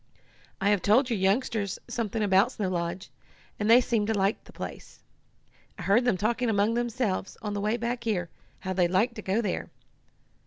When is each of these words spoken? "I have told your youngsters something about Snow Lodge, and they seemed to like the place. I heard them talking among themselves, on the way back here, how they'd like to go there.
"I 0.59 0.71
have 0.71 0.81
told 0.81 1.11
your 1.11 1.19
youngsters 1.19 1.77
something 1.87 2.23
about 2.23 2.53
Snow 2.53 2.69
Lodge, 2.69 3.11
and 3.59 3.69
they 3.69 3.79
seemed 3.79 4.07
to 4.07 4.15
like 4.17 4.45
the 4.45 4.51
place. 4.51 5.03
I 5.77 5.83
heard 5.83 6.05
them 6.05 6.17
talking 6.17 6.49
among 6.49 6.73
themselves, 6.73 7.37
on 7.43 7.53
the 7.53 7.61
way 7.61 7.77
back 7.77 8.03
here, 8.03 8.31
how 8.61 8.73
they'd 8.73 8.89
like 8.89 9.13
to 9.13 9.21
go 9.21 9.41
there. 9.43 9.69